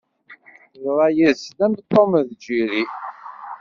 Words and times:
Teḍra 0.71 1.07
yid-sen 1.15 1.59
am 1.65 1.73
Tom 1.91 2.11
d 2.27 2.29
Jerry 2.43 2.83